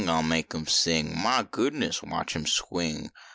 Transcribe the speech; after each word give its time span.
I 0.01 0.17
ll 0.17 0.23
make 0.23 0.55
im 0.55 0.65
sing; 0.65 1.15
Mali 1.15 1.47
goodness, 1.51 2.01
watch 2.01 2.35
im 2.35 2.47
swing. 2.47 3.11